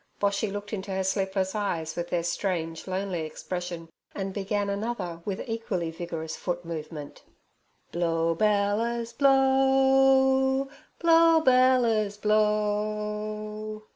Boshy 0.19 0.51
looked 0.51 0.73
into 0.73 0.89
her 0.89 1.03
sleepless 1.03 1.53
eyes, 1.53 1.95
with 1.95 2.09
their 2.09 2.23
strange, 2.23 2.87
lonely 2.87 3.21
expression, 3.21 3.87
and 4.15 4.33
began 4.33 4.67
another 4.67 5.21
with 5.25 5.47
equally 5.47 5.91
vigorous 5.91 6.35
foot 6.35 6.65
movement: 6.65 7.21
"'Blow, 7.91 8.33
bellers, 8.33 9.13
blow; 9.13 10.67
blow, 10.97 11.41
bellers, 11.41 12.17
below. 12.17 13.83